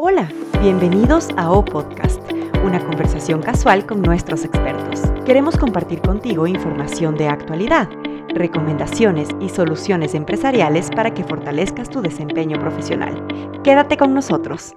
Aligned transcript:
Hola, 0.00 0.30
bienvenidos 0.60 1.28
a 1.36 1.50
O 1.50 1.64
Podcast, 1.64 2.22
una 2.64 2.78
conversación 2.78 3.42
casual 3.42 3.84
con 3.84 4.00
nuestros 4.00 4.44
expertos. 4.44 5.02
Queremos 5.26 5.56
compartir 5.56 6.00
contigo 6.02 6.46
información 6.46 7.16
de 7.16 7.26
actualidad, 7.26 7.88
recomendaciones 8.28 9.28
y 9.40 9.48
soluciones 9.48 10.14
empresariales 10.14 10.88
para 10.94 11.12
que 11.14 11.24
fortalezcas 11.24 11.90
tu 11.90 12.00
desempeño 12.00 12.60
profesional. 12.60 13.26
Quédate 13.64 13.96
con 13.96 14.14
nosotros. 14.14 14.76